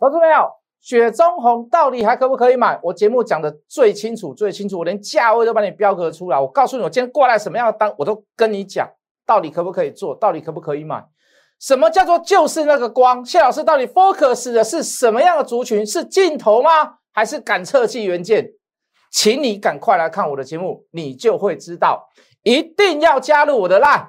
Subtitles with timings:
[0.00, 0.50] 投资朋友，
[0.80, 2.80] 雪中红到底还可不可以买？
[2.82, 6.40] 我节目讲的最清楚、最清楚，我连价位都帮你标格出来。
[6.40, 8.88] 我告诉你，我今天过来什么样的单，我都跟你讲，
[9.26, 11.04] 到底可不可以做，到底可不可以买？
[11.58, 13.22] 什么叫做就是那个光？
[13.22, 15.84] 谢老师到底 focus 的是什么样的族群？
[15.84, 16.70] 是镜头吗？
[17.12, 18.52] 还是感测器元件？
[19.12, 22.08] 请你赶快来看我的节目，你就会知道。
[22.42, 24.06] 一定要加入我的 line。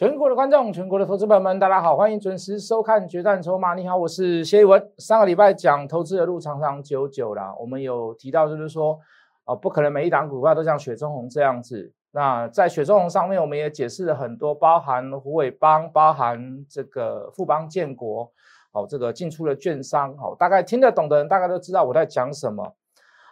[0.00, 3.72] 全国的观众，全国的投资朋友们，大家好，欢迎准时收看《决战筹码》。
[3.76, 4.82] 你好，我是谢一文。
[4.96, 8.98] 上个礼拜讲投资的路长长久久啦，我们有提到，就是说，
[9.44, 11.92] 啊，不可能每一档股票都像雪中红这样子。
[12.12, 18.32] 那在雪中红上面，我们也解释了很多，包含虎尾帮，包含这个富邦建国，
[18.72, 22.74] 好，这个进出的券商，好，大概听得懂的人，大概都知道我在讲什么。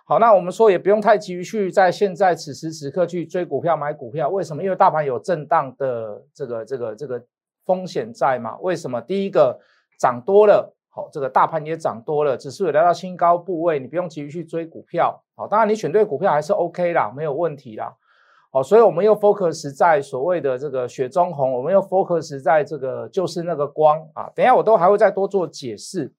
[0.09, 4.63] 好，那我们说也不用太急于去在现在此时此刻去追股票买股票，为什么？
[4.63, 7.23] 因为大盘有震荡的这个这个这个
[7.67, 8.57] 风险在嘛？
[8.63, 9.03] 为什么？
[9.03, 9.61] 第一个
[10.01, 17.95] 涨多了，好，这个大盘也涨多了，指数也来到新高部位，你不用急于去追股票，好，当然你选对股票还是 OK 啦，没有问题啦，
[18.51, 26.11] 好，所以我们又 focus 在所谓的这个雪中红，我们又 focus 在这个就是那个光啊，等下我都还会再多做解释。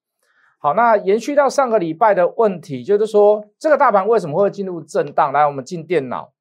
[0.62, 5.32] 好，那延续到上个礼拜的问题，就是说这个大盘为什么会进入震荡？
[5.32, 6.34] 来，我们进电脑。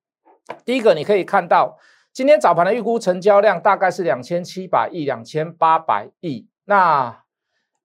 [0.65, 1.79] 第一个，你可以看到
[2.13, 6.49] 今天早盘的预估成交量大概是两千七百亿、两千八百亿。
[6.65, 7.17] 那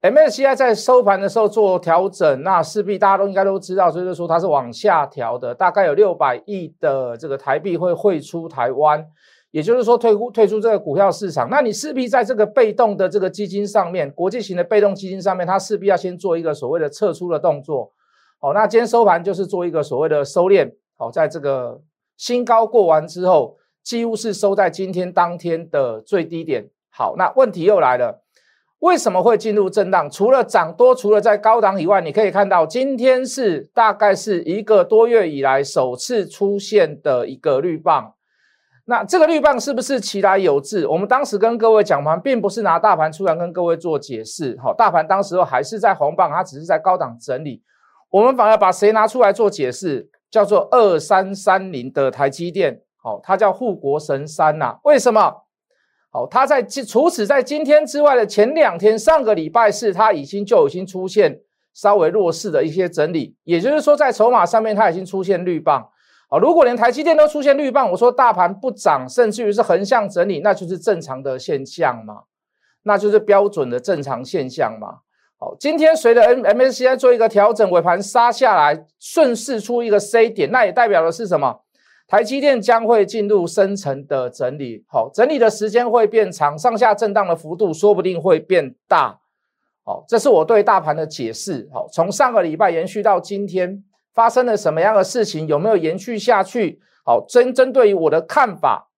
[0.02, 9.06] MSCI 在收盘的时候做调整，那势必大家都应该都知道，所以就说它是往下调的，大概有六百亿的这个台币会汇出台湾。
[9.54, 17.92] 也就是说，退出退出这个股票市场，那你势必在这个被动的这个基金上面，国际型的被动基金上面，它势必要先做一个所谓的撤出的动作。
[18.40, 20.74] 好，那今天收盘就是做一个所谓的收敛。
[20.98, 21.80] 好，在这个
[22.18, 26.72] 新高过完之后，几乎是收在今天当天的最低点。
[26.90, 28.24] 好，那问题又来了，
[28.80, 30.10] 为什么会进入震荡？
[30.10, 38.16] 除了涨多，除了在高档以外，你可以看到今天是大概是一个多月以来首次出现的一个绿棒。
[38.86, 40.86] 那这个绿棒是不是其来有致？
[40.88, 44.60] 我们当时跟各位讲盘，并不是拿大盘出来跟各位做解释。
[44.62, 47.64] 好，大盘当时候还是在红棒，它只是在高档整理。
[48.10, 50.10] 我们反而把谁拿出来做解释？
[50.30, 52.82] 叫做二三三零的台积电。
[53.02, 54.78] 好，它叫护国神山呐。
[54.84, 55.44] 为什么？
[56.12, 61.40] 好，它在除此在今天之外的前两天，上个礼拜四它已经就已经出现
[61.74, 65.90] 稍微弱势的一些整理，也就是说在筹码上面它已经出现绿棒。
[66.34, 72.24] 啊，如果连台积电都出现绿棒，我说大盘不涨，甚至于是横向整理，那就是正常的现象嘛，
[72.82, 75.02] 那就是标准的正常现象嘛。
[75.38, 81.60] 好，今天随着 M M S C I 做一个调整，尾盘杀下来，顺势出一个 C 点，那也代表的是什么？
[82.08, 89.20] 台积电将会进入深层的整理，好，整理的时间会变长，上下震荡的幅度说不定会变大。
[89.86, 91.70] 好，这是我对大盘的解释。
[91.72, 93.84] 好，从上个礼拜延续到今天。
[94.14, 95.48] 发生了什么样的事情？
[95.48, 96.80] 有没有延续下去？
[97.04, 98.90] 好，针针对于我的看法，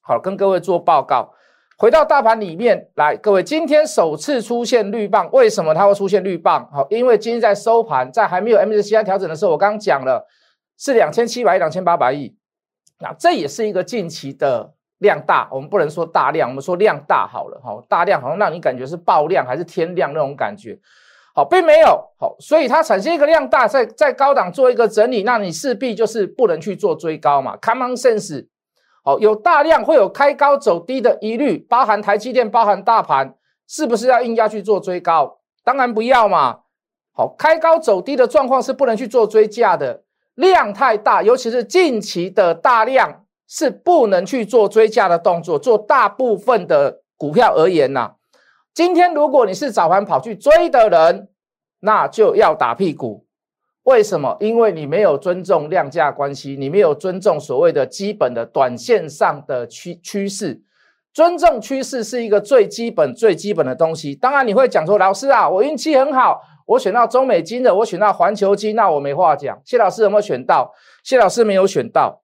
[0.00, 1.34] 好，跟各位做报告。
[1.78, 6.70] 回到大盘里面来，各位，今天首次出现绿棒，为什么它会出现绿棒？
[6.70, 10.24] 好，因为今天在收盘，在还没有 MSCI 调整的时候，我刚刚讲了
[10.78, 12.36] 是两千七百亿、两千八百亿，
[13.00, 20.78] 那这也是一个近期的量大，我们不能说大量，我们说量大好了，哈，大量好像让你感觉是爆量还是天量那种感觉。
[21.34, 21.88] 好，并没有
[22.18, 27.56] 好，所以它产生一个量大，在在高档做一个整理，那你势必就是不能去做追高嘛。
[27.56, 28.48] Common sense，
[29.02, 33.34] 好，有大量会有开高走低的疑虑，包含台积电，包含大盘，
[33.66, 35.38] 是不是要硬要去做追高？
[35.64, 36.58] 当然不要嘛。
[37.14, 40.02] 好，开高走低的状况是不能去做追价的，
[40.34, 45.58] 量太大，尤其是近期的大量是不能去做追价的动作。
[45.58, 48.12] 做大部分的股票而言呐。
[48.74, 51.28] 今天如果你是早盘跑去追的人，
[51.80, 53.26] 那就要打屁股。
[53.82, 54.36] 为什么？
[54.40, 60.62] 因为你没有尊重量价关系，你没有尊重所谓的基本的短线上的趋趋势。
[61.12, 64.14] 尊重趋势是一个最基本、最基本的东西。
[64.14, 69.60] 当然，你会讲说，老师啊，我运气很好，我选到中美金的，我选到环球金，那我没话讲。
[69.66, 70.72] 谢老师有没有选到？
[71.04, 72.22] 谢老师没有选到。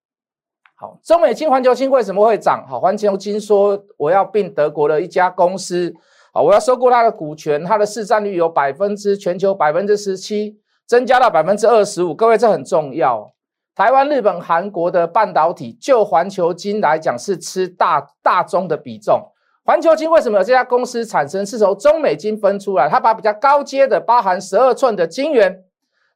[0.76, 2.64] 好，中美金、环球金为什么会涨？
[2.66, 5.92] 好，环球金说我要并德国的一家公司。
[6.32, 12.14] 啊，我要收购它的股权，它的市占率有百分之全球百分之十七，增加到百分之二十五。
[12.14, 13.32] 各位，这很重要。
[13.74, 19.30] 台湾、日本、韩国的半导体，就环球金来讲是吃大大宗的比重。
[19.64, 21.44] 环球金为什么有这家公司产生？
[21.44, 25.62] 是从中美金分出来，它把比较高阶的，包含十二寸的晶圆，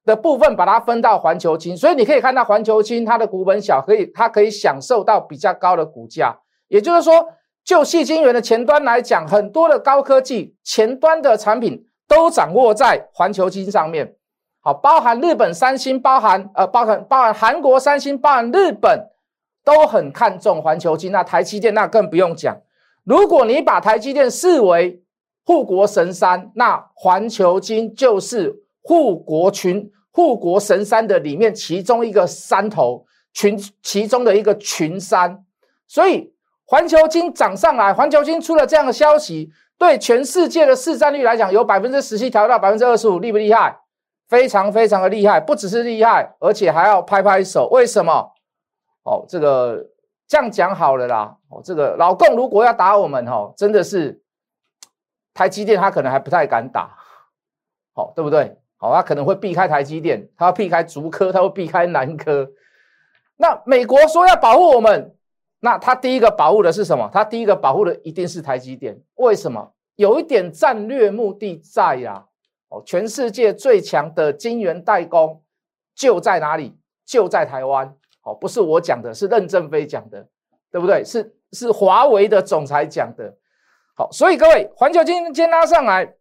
[0.04, 6.36] 的部分把它分到环球金，所以你可以看到环球金它的股本小，可以它可以享受到比较高的股价。
[6.68, 7.28] 也就是说，
[7.64, 14.16] 就细晶圆的前端来讲，很多的高科技前端的产品都掌握在环球金上面。
[14.60, 19.08] 好，包含日本三星，包含呃，包含包含韩国三星，包含日本
[19.64, 21.10] 都很看重环球金。
[21.10, 22.60] 那台积电那更不用讲。
[23.04, 25.02] 如果你把台积电视为
[25.44, 35.44] 护国神山，那环球金就是护国群、护国神山的里面其中一个山头群，其中的一个群山。
[35.88, 36.32] 所以
[36.72, 43.78] 环球金涨上来，环球金出了这样的消息，对全世界的市占率来讲，由百分之十七调到百分之二十五，厉不厉害？
[44.26, 47.68] 非常非常的厉害，不只是厉害，而且还要拍拍手。
[47.70, 48.32] 为什么？
[49.02, 49.86] 哦，这个
[50.26, 51.36] 这样讲好了啦。
[51.50, 54.22] 哦，这个老共如果要打我们，哈，真的是
[55.34, 56.96] 台积电，他可能还不太敢打，
[57.92, 58.56] 好，对不对？
[58.78, 62.50] 好，他可能会避开台积电，他要避开竹科，他会避开南科。
[63.36, 65.14] 那美国说要保护我们，
[65.64, 67.08] 那他第一个保护的是什么？
[67.12, 69.00] 他第一个保护的一定是台积电。
[69.14, 69.72] 为什么？
[69.94, 72.26] 有一点战略目的在呀。
[72.68, 75.44] 哦，全世界最强的晶圆代工
[75.94, 76.76] 就在哪里？
[77.06, 77.94] 就在台湾。
[78.24, 80.26] 哦，不是我讲的，是任正非讲的，
[80.70, 81.04] 对不对？
[81.04, 83.36] 是是华为的总裁讲的。
[83.94, 86.14] 好，所以各位，环球今天拉上来，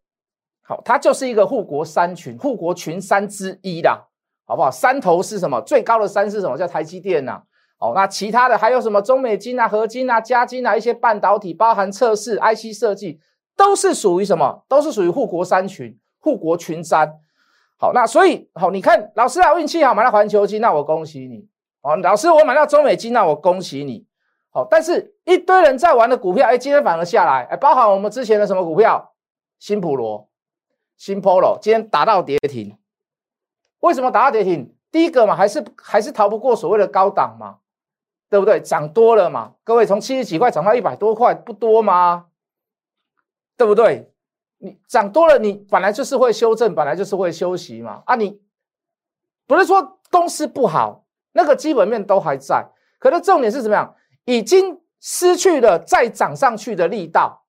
[0.62, 4.08] 好，它就是一个护国山群，护国群山之一啦，
[4.46, 4.70] 好不好？
[4.70, 5.60] 山头是什么？
[5.62, 6.56] 最高的山是什么？
[6.58, 7.42] 叫台积电呐。
[7.82, 9.02] 哦，那其他的还有什么？
[9.02, 13.20] 中美金啊、合金啊、加金啊，一些半导体，包含测试、IC 设计，
[13.58, 14.64] 都是属于什么？
[14.70, 15.98] 都是属于护国三群。
[16.24, 17.16] 护国群山，
[17.80, 21.48] 好，那所以好，你看老师啊，运气好买到环球金，那我恭喜你
[21.82, 21.96] 哦。
[21.96, 24.06] 老师，我买到中美金，那我恭喜你。
[24.52, 29.16] 好，但是一堆人在玩的股票，哎，今天反而下来，哎，包含我们之前的什么股票，
[29.58, 30.30] 新普罗、
[30.96, 32.78] 新 Polo，今天打到跌停。
[33.80, 34.76] 为什么打到跌停？
[34.92, 37.56] 第一个嘛，还是还是逃不过所谓的高档嘛，
[38.32, 38.62] 对不对？
[38.62, 42.28] 涨多了嘛，各位从七十几块涨到一百多块，不多吗？
[43.58, 44.10] 对不对？
[44.60, 48.04] 你涨多了，你本来就是会修正，本来就是会休息嘛。
[48.06, 48.40] 啊，你
[49.46, 52.66] 不是说公司不好，那个基本面都还在，
[53.00, 53.94] 可是重点是怎么样？
[54.24, 57.44] 已经失去了再涨上去的力道。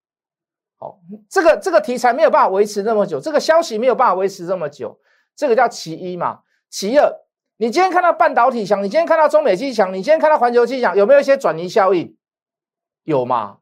[0.78, 0.98] 好，
[1.28, 4.98] 这个这个题材没有办法维持那么久，这个消息没有办法维持这么久，
[5.36, 6.40] 这个叫其一嘛。
[6.68, 7.08] 其二，
[7.58, 12.16] 你今天看到半导体强，你今天看到中美机强，你今天看到环球机强，有没有一些转移效应？
[13.04, 13.58] 有吗？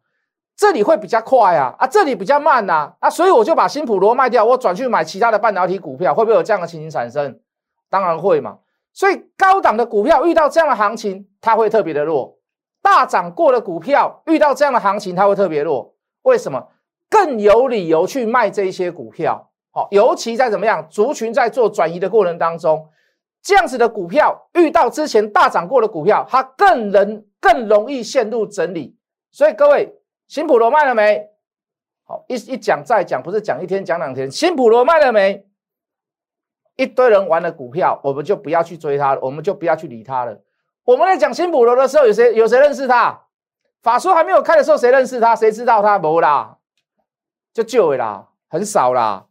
[0.57, 7.41] 这里会比较快啊，啊，这里比较慢呐，啊，所以我就把新普罗卖掉，我转去买其他的半导体股票，会不会有这样的情形产生？
[7.89, 8.59] 当然会嘛。
[8.93, 12.39] 所以高档的股票遇到这样的行情，它会特别的弱；
[12.83, 15.95] 大涨过的股票遇到这样的行情，它会特别弱。
[16.23, 16.69] 为什么？
[17.09, 19.51] 更有理由去卖这些股票。
[19.73, 22.89] 好，尤其在怎么样族群在做转移的过程当中，
[23.43, 28.97] 这样子的股票遇到之前大涨过的股票，它更能更容易陷入整理。
[29.31, 29.97] 所以各位。
[30.31, 31.29] 新普罗卖了没？
[32.05, 34.31] 好，一一讲再讲，不是讲一天讲两天。
[34.31, 35.45] 新普罗卖了没？
[36.77, 40.41] 一堆人玩的股票，我们就不要去追它了，我们就不要去理它了。
[40.85, 43.23] 我们在讲新普罗的时候，有谁有谁认识他？
[43.83, 45.35] 法说还没有开的时候，谁认识他？
[45.35, 45.99] 谁知道他？
[45.99, 46.59] 不啦，
[47.53, 49.27] 就旧啦，很少啦，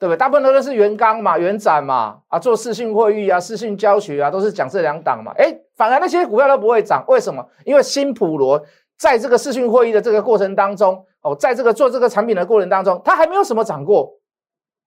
[0.00, 0.16] 对不对？
[0.16, 5.32] 大部分都是元刚嘛、元展嘛，啊，做视讯会议啊、视讯教学啊，都是讲这两档嘛。
[5.36, 7.46] 哎，反而那些股票都不会涨，为什么？
[7.64, 8.60] 因为新普罗。
[8.98, 14.18] 在这个视讯会议的这个过程当中，哦，在这个做这个产品的过程当中，它还没有什么涨过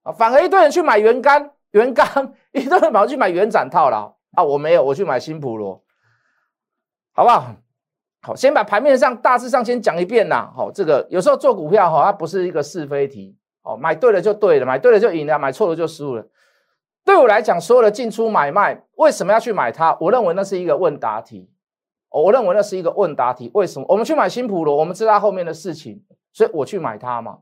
[0.03, 2.07] 啊，反而一堆人去买原钢，原钢
[2.53, 5.83] 一堆人跑去买原展套牢啊，我没有，我去买新普罗，
[7.13, 7.55] 好不好？
[8.21, 10.47] 好，先把盘面上大致上先讲一遍呐。
[10.55, 16.27] 好，这个有时候做股票哈，它不是一个是非题，哦，买对了就对了，买对了就赢了，买错了就输了。
[17.03, 19.97] 对我来讲，所有的进出买卖，为什么要去买它？
[19.99, 21.49] 我认为那是一个问答题。
[22.09, 23.49] 我认为那是一个问答题。
[23.55, 24.75] 为什么我们去买新普罗？
[24.77, 27.39] 我们知道后面的事情，所以我去买它嘛。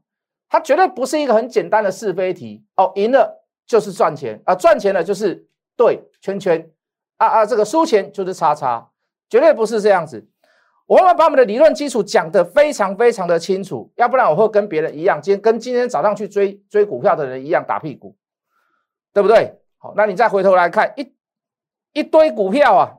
[0.49, 2.91] 它绝对不是一个很简单的是非题哦。
[2.95, 6.71] 赢了就是赚钱啊，赚钱了就是对圈圈
[7.17, 8.89] 啊啊，这个输钱就是叉叉，
[9.29, 10.27] 绝对不是这样子。
[10.91, 18.13] 我们把我们的理论基础讲得非常非常的清楚，要不然我会跟别人一样，今天跟今天早上去追追股票的人一样打屁股，
[19.13, 19.57] 对不对？
[19.77, 21.15] 好，那你再回头来看一
[21.93, 22.98] 一堆股票啊。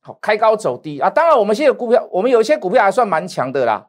[0.00, 1.08] 好，开高走低啊！
[1.08, 3.86] 当然，我们现在股票，我们有一些股票还算蛮强的啦。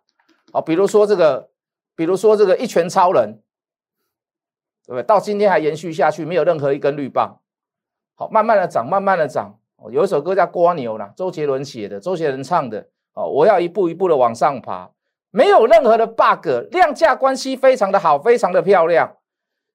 [0.53, 1.49] 好，比如说这个，
[1.95, 3.41] 比如说这个一拳超人，
[4.85, 5.01] 对不对？
[5.01, 7.39] 到今天还延续下去，没有任何一根绿棒。
[8.13, 9.57] 好，慢慢的涨，慢慢的涨。
[9.89, 12.87] 有一首歌叫《蜗牛》啦，周杰伦写的，周杰伦唱的。
[13.13, 14.91] 哦，我要一步一步的往上爬，
[15.31, 19.17] 没有任何的 bug，量价关系非常的好，非常的漂亮。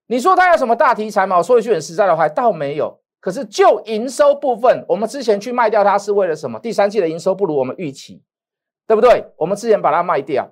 [0.06, 1.38] 你说它有什么大题材吗？
[1.38, 3.00] 我说一句很实在的话，倒没有。
[3.18, 6.60] 可是就营收部分，我们之前去卖掉它是为了什么？
[6.60, 8.22] 第三季的营收不如我们预期，
[8.86, 9.32] 对不对？
[9.36, 10.48] 我们之前把它卖掉，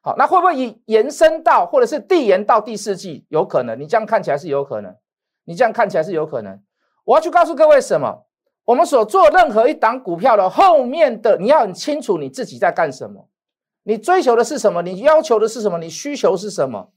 [0.00, 3.24] 好，那会不会延延伸到或者是递延到第四季？
[3.28, 4.96] 有可能，你这样看起来是有可能，
[5.44, 6.60] 你这样看起来是有可能。
[7.04, 8.25] 我要去告诉各位什么？
[8.66, 13.28] 我们所做任何一档股票的后面的，你要很清楚你自己在干什么，
[13.84, 14.82] 你追求的是什么？
[14.82, 15.78] 你要求的是什么？
[15.78, 16.90] 你需求是什么？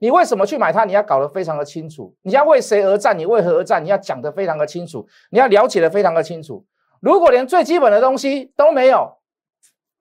[0.00, 0.84] 你为什么去买它？
[0.84, 2.14] 你要搞得非常的清楚。
[2.22, 3.18] 你要为谁而战？
[3.18, 3.82] 你为何而战？
[3.82, 5.08] 你要讲得非常的清楚。
[5.30, 6.66] 你要了解的非常的清楚。
[7.00, 9.16] 如果连最基本的东西都没有，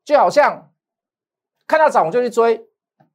[0.03, 0.71] 就好像
[1.65, 2.65] 看到涨我就去追，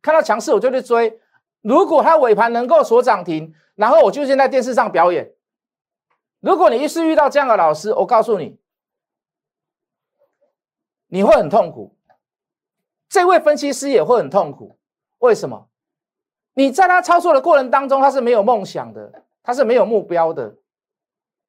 [0.00, 1.20] 看到强势我就去追。
[1.60, 5.32] 如果它尾盘能够锁涨停，然后我就先在电视上表演。
[6.40, 8.58] 如果你一次遇到这样的老师，我告诉你，
[11.08, 11.96] 你会很痛苦。
[13.08, 14.78] 这位分析师也会很痛苦。
[15.18, 15.68] 为什么？
[16.54, 20.58] 你在他操作的过程当中，他是没有梦想的，他是没有目标的，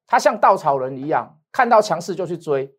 [0.06, 2.74] 他像稻草人一样，看到强势就去追。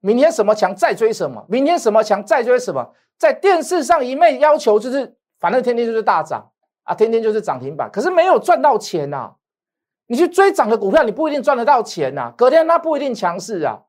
[0.00, 6.50] 明天什么强再追什么，明天什么强再追什么，在电视上一昧要求就是，反正天天就是大涨
[6.84, 9.34] 啊，天天就是涨停板，可是没有赚到钱呐。
[10.10, 12.34] 你去追涨的股票，你不一定赚得到钱呐。
[12.36, 13.84] 隔天它不一定强势啊，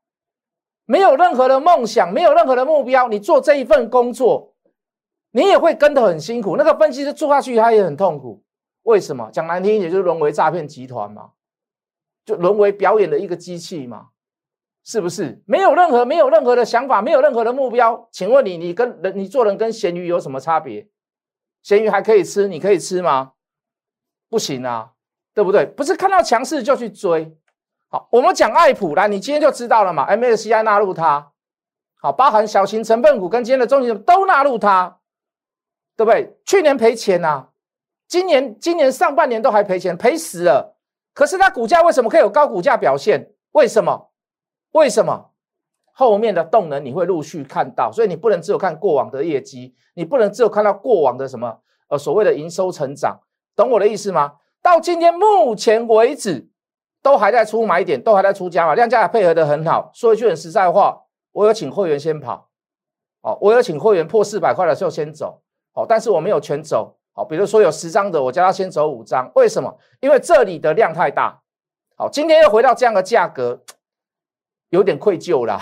[0.86, 4.54] 没有任何的梦想，没有任何的目标，你做这一份工作，
[5.32, 6.56] 你也会跟得很辛苦。
[6.58, 8.44] 那个分析师做下去，他也很痛苦。
[8.84, 9.32] 为什么？
[9.34, 11.32] 讲难听一点，就是沦为诈骗集团嘛，
[12.24, 14.10] 就沦为表演的一个机器嘛，
[14.84, 15.42] 是不是？
[15.48, 18.08] 没有任何没有任何的想法，没有任何的目标。
[18.12, 20.88] 请问你，你跟人，你做人跟咸鱼有什么差别？
[21.64, 23.32] 咸鱼还可以吃，你可以吃吗？
[24.30, 24.92] 不行啊。
[25.34, 25.66] 对不对？
[25.66, 27.38] 不是看到强势就去追。
[27.90, 30.10] 好，我们讲爱普来，你今天就知道了嘛。
[30.10, 31.32] MSCI 纳入它，
[32.00, 35.00] 好，包含小型成分股跟今天的中型都纳入它，
[35.96, 36.38] 对不对？
[36.46, 37.50] 去年赔钱呐，
[38.08, 40.78] 今年今年上半年都还赔钱，赔死了。
[41.14, 43.34] 可是它股价为什么可以有高股价表现？
[43.52, 44.12] 为什么？
[44.72, 45.32] 为什么？
[45.94, 51.60] 后面的动能你会陆续看到，所以你不能只有看过往的业绩，你不能只有看到过往的什么
[51.90, 53.20] 呃所谓的营收成长，
[53.54, 54.36] 懂我的意思吗？
[54.62, 56.48] 到今天目前为止，
[57.02, 59.90] 都还在出买点，都还在出加码，量价也配合的很好。
[59.94, 61.02] 说一句很实在话，
[61.32, 62.50] 我有请会员先跑，
[63.22, 65.42] 哦，我有请会员破四百块的时候先走，
[65.74, 69.76] 好，但是我没有全走，好，比如说有十张的，我叫他先走五张，为什么？
[70.00, 71.42] 因为这里的量太大，
[71.98, 73.64] 好，今天又回到这样的价格，
[74.70, 75.60] 有点愧疚啦，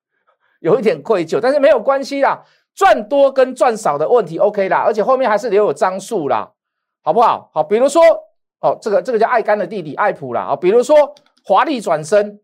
[0.60, 6.52] 有一点愧疚，但是没有关系啦，赚多跟赚少的问题 OK 啦，而且后面还是留有张数啦，
[7.02, 7.50] 好不好？
[7.54, 8.02] 好，比如说。
[8.64, 12.40] 哦，这个这个叫爱干的弟弟爱普啦啊，比如说华丽转身，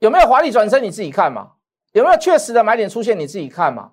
[0.00, 0.82] 有没有华丽转身？
[0.82, 1.52] 你自己看嘛，
[1.92, 3.18] 有没有确实的买点出现？
[3.18, 3.92] 你自己看嘛。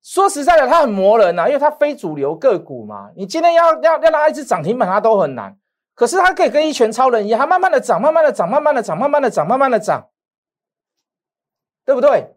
[0.00, 3.10] 说实在的，它很磨人呐，因为它非主流个股嘛。
[3.16, 5.58] 你今天要要要让它一直涨停板，它都很难。
[5.96, 10.10] 可是它可以跟一拳超人一样，它慢慢的涨，慢慢的涨，慢慢的涨，慢慢的涨，慢慢的涨，
[11.84, 12.36] 对不对？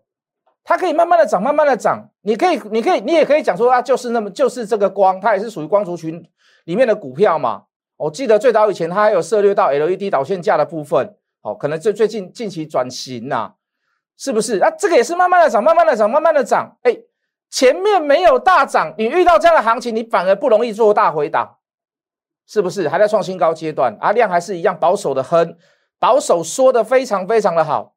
[0.64, 2.10] 它可以慢慢的涨，慢慢的涨。
[2.22, 6.28] 你可以，你可以，你也可以讲说，它就是那么，就是这个光，它也是属于光族群
[6.66, 7.64] 里面的股票嘛。
[7.98, 13.54] 我记得最早以前，它还有涉猎到 LED 导线架的部分，哦，可能最最近近期转型呐，
[14.18, 14.58] 是不是？
[14.60, 16.78] 啊，这个也是慢慢的涨，慢慢的涨，慢慢的涨。
[16.84, 16.98] 哎，
[17.50, 21.58] 前面没有大涨，你遇到这样的行情，你反而不容易做大回档，
[22.48, 22.88] 是不是？
[22.88, 25.58] 还在创新高阶段，啊，量还是一样保守的很，
[26.00, 27.96] 保守说的非常非常的好。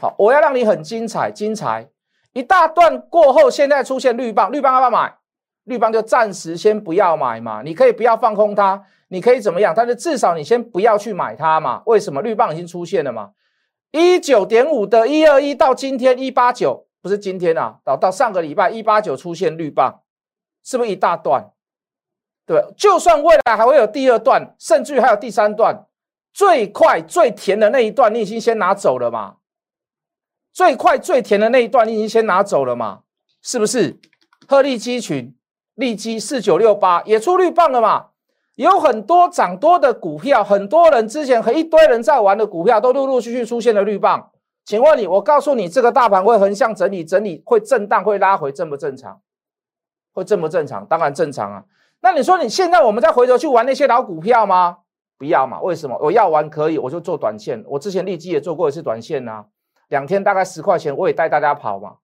[0.00, 1.90] 好，我要让你很精彩，精彩
[2.34, 5.17] 一大段过后，现在出现绿棒，绿棒要不要买？
[5.68, 9.72] 绿棒就暂时先不要买嘛，你可以不要放空它，你可以怎么样？
[9.76, 11.82] 但是至少你先不要去买它嘛。
[11.86, 12.20] 为什么？
[12.22, 13.30] 绿棒已经出现了嘛？
[13.92, 20.02] 一九点五的一二一到今天一八九，不是今天啊，到到上个礼拜一八九出现绿棒，
[20.64, 21.52] 是不是一大段？
[22.44, 25.86] 对，就算未来还会有第二段，甚至于还有第三段，
[26.32, 29.36] 最快最甜的那一段，你已经先拿走了嘛？
[30.52, 33.00] 最快最甜的那一段，你已经先拿走了嘛？
[33.42, 34.00] 是不是？
[34.48, 35.34] 鹤立鸡群，
[35.78, 38.06] 利基四九六八也出绿棒了嘛？
[38.56, 44.32] 有很多涨多的股票，很多人之前和一堆人在玩的股票，都陆陆续续出现了绿棒。
[44.64, 49.20] 请问你，我告诉你，这个大盘会横向整理，整理会震荡，会拉回，正不正常？
[50.12, 50.84] 会正不正常？
[50.86, 51.64] 当然正常啊。
[52.00, 54.78] 那你说你现在我们再回头去玩那些老股票吗？
[55.16, 55.60] 不要嘛？
[55.60, 55.96] 为什么？
[56.00, 57.62] 我要玩可以，我就做短线。
[57.68, 59.44] 我之前利基也做过一次短线呐。
[59.86, 61.98] 两天大概十块钱，我也带大家跑嘛，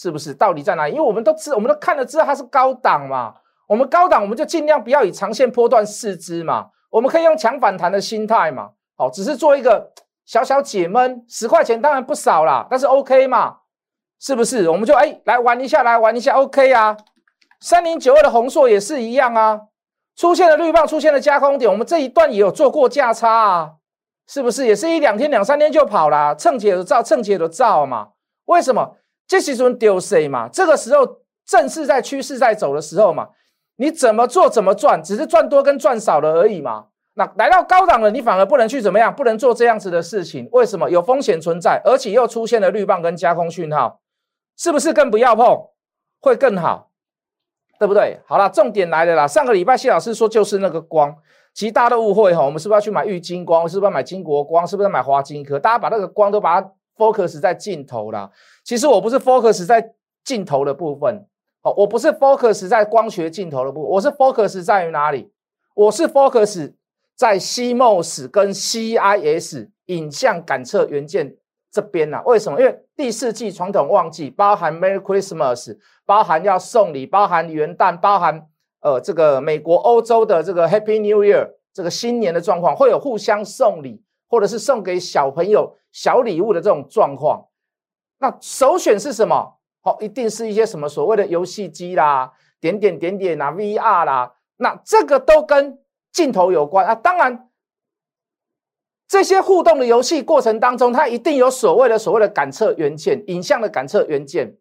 [0.00, 0.32] 是不是？
[0.32, 0.88] 到底在哪？
[0.88, 3.34] 因为我们都知，我们都看得知道它是高档嘛。
[3.66, 6.68] 我们高档，我们就尽量不要以长线波段试之嘛。
[6.88, 8.70] 我们可以用强反弹的心态嘛。
[8.96, 9.90] 好，只是做一个
[10.24, 11.24] 小小解闷。
[11.28, 13.56] 十块钱当然不少啦，但是 OK 嘛，
[14.20, 14.70] 是不是？
[14.70, 16.96] 我们就哎来玩一下，来玩一下 OK 啊。
[17.58, 19.62] 三零九二的红硕也是一样啊。
[20.14, 23.72] 出现了绿棒，出现了加空点，我们这一段也有做过价差啊，
[24.28, 24.64] 是不是？
[24.64, 28.10] 也是一两天、两三天就跑了，蹭姐的照，蹭姐的照嘛？
[28.44, 28.96] 为什么？
[29.28, 30.48] 这时候丢谁嘛？
[30.48, 33.28] 这个时候正是在趋势在走的时候嘛？
[33.76, 36.86] 你怎么做怎么赚，只是赚多跟赚少了而已嘛。
[37.14, 39.14] 那来到高档了，你反而不能去怎么样？
[39.14, 40.88] 不能做这样子的事情，为什么？
[40.88, 44.00] 有风险存在，而且又出现了绿棒跟加空讯号，
[44.56, 45.68] 是不是更不要碰，
[46.20, 46.90] 会更好，
[47.78, 48.20] 对不对？
[48.24, 49.26] 好了，重点来了啦。
[49.26, 51.16] 上个礼拜谢老师说就是那个光，
[51.52, 53.68] 其实大家都误会哈，我们是不是要去买玉金光？
[53.68, 54.66] 是不是要买金国光？
[54.66, 55.58] 是不是要买华金科？
[55.58, 58.30] 大家把那个光都把它 focus 在镜头啦。
[58.64, 61.24] 其实我不是 focus 在镜头的部分。
[61.62, 65.30] 哦，我不是 focus 在光学镜头的部分，我是 focus 在于哪里？
[65.74, 66.74] 我是 focus
[67.16, 71.36] 在 CMOS 跟 CIS 影像感测元件
[71.72, 72.22] 这边呐。
[72.26, 72.60] 为什么？
[72.60, 75.76] 因为第四季传统旺季，包含 Merry Christmas，
[76.06, 78.46] 包含要送礼，包含元旦，包含
[78.80, 87.48] 呃这个美国、欧洲的这个 Happy New Year 这个新年的状况，会有互相送礼，或者是送给小朋友小礼物的这种状况。
[88.18, 89.58] 那首选是什么？
[89.80, 95.78] 好，一定是一些什么所谓的游戏机啦，点点点点啊，VR 啦，那这个都跟
[96.12, 96.96] 镜头有关啊。
[96.96, 97.48] 当然，
[99.06, 104.58] 这些互动的游戏过程当中，它一定有所谓的所谓的感测元件、影像的感测元件，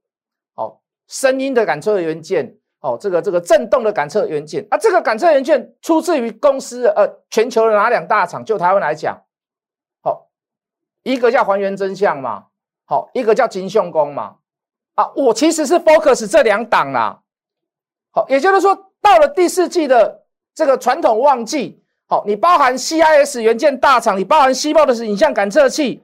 [0.54, 4.78] 哦，声音的感测元件，哦，这个这个震动的感测元件啊。
[4.78, 8.46] 这个感测元件出自于公司呃，全球的哪两大厂？
[8.46, 9.20] 就台湾来讲，
[11.08, 12.48] 一个叫还原真相嘛，
[12.86, 14.36] 好，一个叫金相工嘛。
[14.96, 17.22] 啊，我其实是 focus 这两档啦，
[18.12, 26.04] 好，也就是说，到了第四季的这个传统旺季，好，你包含 CIS 元件大厂，你包含西报的影像感测器，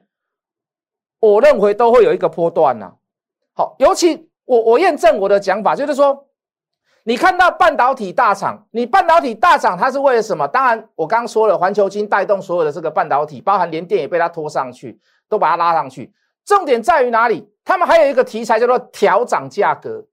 [1.20, 2.94] 我认为都会有一个波段呐。
[3.52, 6.26] 好，尤其我我验证我的讲法，就是说，
[7.06, 10.48] 你看到半导体大厂，你半导体大厂它是为了什么？
[10.48, 16.12] 当然，我刚刚说了，环球金带动所有的这个半导体，包含联电也被它拖上去，都把它拉上去。
[16.46, 17.48] 重点在于哪里？
[17.62, 20.06] 他们还有一个题材叫做调涨价格，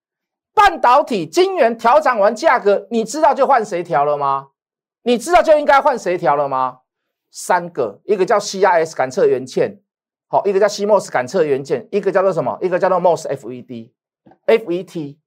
[0.54, 4.50] 半导体晶圆调涨完价格，你知道就换谁调了吗？
[5.04, 6.80] 你知道就应该换谁调了吗？
[7.30, 9.80] 三个，一个叫 CIS 感测元件，
[10.28, 12.58] 好，一个叫 CMOS 感测元件，一个叫做什么？
[12.62, 15.21] 一个叫做 MOS FED，FET。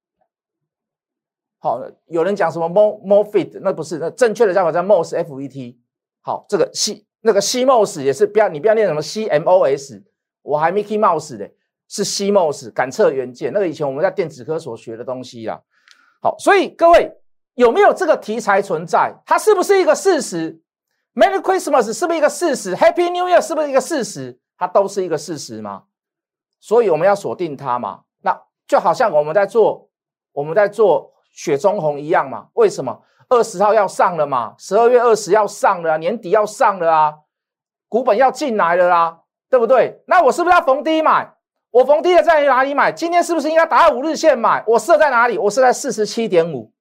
[1.64, 5.74] 好，有人讲什么 Mo MOFET，那不是，那正确的叫法叫 MOS FET。
[6.20, 10.03] 好，这个 C 那个 CMOS 也是不要，你不要念什么 CMOS。
[10.42, 11.50] 我还 Mickey Mouse 的，
[11.88, 15.59] 是 CMOS 感测元件，那个以前我们在电子科所学的东西啦。
[16.20, 17.11] 好，所以各位
[17.55, 19.14] 有没有这个题材存在？
[19.24, 20.61] 它是不是一个事实
[21.14, 24.38] ？Merry Christmas 是不是一个事实？Happy New Year 是不是一个事实？
[24.59, 25.85] 它都是一个事实吗？
[26.61, 28.03] 所以我们要锁定它嘛。
[28.20, 29.88] 那就好像我们在做
[30.33, 32.48] 我们在做雪中红一样嘛。
[32.54, 33.02] 为什么？
[33.28, 34.54] 二十号要上了嘛？
[34.56, 37.14] 十二月二十要上了，年底要上了啊，
[37.90, 39.20] 股本要进来了啦。
[39.50, 40.02] 对不对？
[40.08, 41.32] 那我是不是要逢低买？
[41.70, 42.90] 我逢低的在哪里买？
[42.90, 44.64] 今天是不是应该打五日线买？
[44.66, 45.38] 我设在哪里？
[45.38, 46.72] 我设在四十七点五。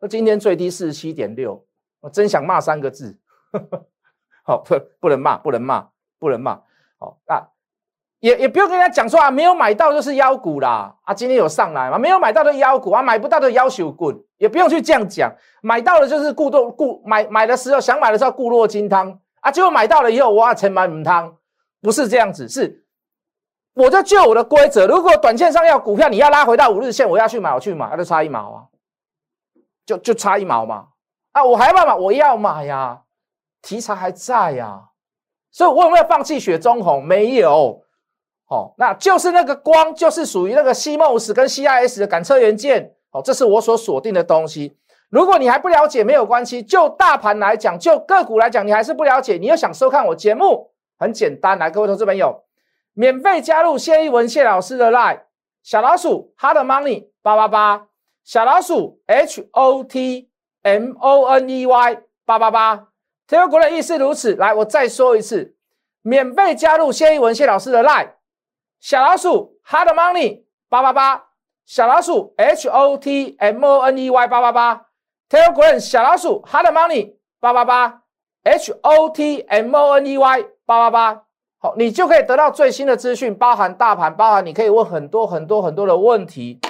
[0.00, 1.64] 那今天最低四十七点六，
[2.00, 3.16] 我真想骂三个字。
[4.42, 6.60] 好，不不能骂，不能骂，不能骂。
[6.98, 7.48] 好，那
[8.20, 10.94] 也也不用跟人家讲说啊，没有买到就是妖股啦。
[11.04, 11.98] 啊，今天有上来吗？
[11.98, 15.32] 没有买到的妖股啊，买不到的妖手棍，也不用去这样讲。
[15.62, 21.36] 买到了就是固多固买买的时候想买的时候固若金汤啊，结果买到了以后哇，成满母汤。
[21.80, 22.84] 不是这样子，是
[23.74, 24.88] 我就就我的规则。
[24.88, 28.66] 如果短线上要股票，你要拉回到五日线，我要去买，我去买，那就差一毛啊，
[29.86, 30.88] 就就差一毛嘛。
[31.30, 33.02] 啊，我还要买，我要买呀，
[33.62, 34.88] 题材还在呀，
[35.52, 37.04] 所以我有没有放弃雪中红？
[37.06, 37.80] 没有，
[38.48, 44.76] 哦，那就是那个光，就是属于那个 CMOS 跟 CIS 的感测元件，哦，这是我所锁定的东西。
[45.10, 46.62] 如果你还不了解，没有关系。
[46.62, 50.70] 就大盘来讲，就个股来讲，你还是不了解，你又想收看我节目。
[50.98, 52.42] 很简单，来，各位投资朋友，
[52.92, 55.20] 免费加入谢一文谢老师的 line
[55.62, 57.86] 小老鼠 hard money 八八八，
[58.24, 60.28] 小老鼠 h o t
[60.62, 62.88] m o n e y 八八八，
[63.26, 64.34] 天国的意思如此。
[64.34, 65.54] 来，我再说一次，
[66.02, 68.10] 免费加入谢一文谢老师的 line
[68.80, 71.24] 小老鼠 hard money 八八八，
[71.64, 74.86] 小老鼠 h o t m o n e y 八八八，
[75.28, 78.02] 天国人小老鼠 hard money 八八八
[78.44, 80.44] h o t m o n e y。
[80.68, 81.22] 八八八，
[81.56, 86.60] 好，你就可以得到最新的资讯，包含大盘，包含你可以问很多很多很多的问题，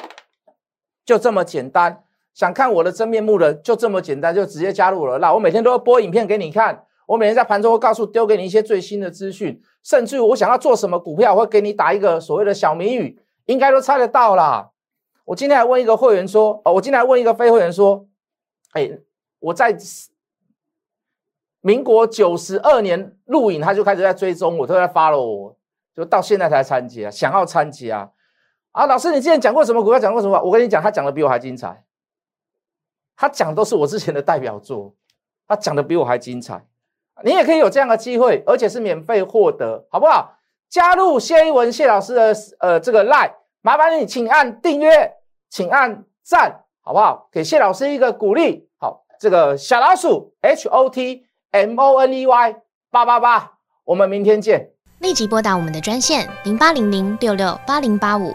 [1.04, 2.04] 就这么简单。
[2.32, 5.18] 想看我的真面目的，就这么简单，就直接加入了。
[5.18, 14.70] 那我每天都会播影片给你看，我每天在盘中会告诉丢给你一些最新的资讯，甚至我想要做什么股票，我会给你打一个所谓的小谜语，应该都猜得到啦。
[15.24, 18.06] 我今天还问一个会员说，哦，我今天还问一个非会员说，
[18.72, 18.90] 哎，
[19.38, 19.74] 我在
[21.62, 25.56] 民国九十二年录影，他就开始在追踪我，都在 follow 我，
[25.96, 28.12] 就到现在才参加，想要参加
[28.72, 28.84] 啊！
[28.86, 29.98] 老师，你之前讲过什么股票？
[29.98, 30.38] 讲过什么？
[30.42, 31.84] 我跟你讲，他讲的比我还精彩。
[33.16, 34.94] 他讲都是我之前的代表作，
[35.48, 36.66] 他讲的比我还精彩。
[37.24, 40.34] 你也可以有这样的机会，而且是免费获得，好不好？
[40.68, 45.14] 加入谢一文谢老师的呃这个 line，麻烦你请按订阅，
[45.48, 47.28] 请按赞，好不好？
[47.32, 48.68] 给谢老师一个鼓励。
[48.78, 52.56] 好，这个小老鼠 H O T M O N E Y
[52.90, 53.52] 八八八，
[53.84, 54.70] 我们明天见。
[55.00, 58.34] 立即拨打我们的专线零八零零六六八零八五。